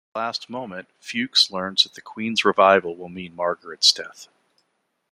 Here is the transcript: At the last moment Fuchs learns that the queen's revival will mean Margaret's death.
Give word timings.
At 0.09 0.13
the 0.13 0.19
last 0.19 0.49
moment 0.49 0.89
Fuchs 0.99 1.51
learns 1.51 1.83
that 1.83 1.93
the 1.93 2.01
queen's 2.01 2.43
revival 2.43 2.95
will 2.95 3.07
mean 3.07 3.35
Margaret's 3.35 3.91
death. 3.91 4.29